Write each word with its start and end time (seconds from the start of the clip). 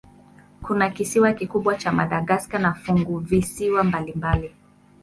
Kuna 0.61 0.89
kisiwa 0.89 1.33
kikubwa 1.33 1.75
cha 1.77 1.91
Madagaska 1.91 2.59
na 2.59 2.73
funguvisiwa 2.73 3.83
mbalimbali. 3.83 4.53